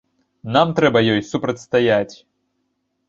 [0.55, 2.13] Нам трэба ёй супрацьстаяць.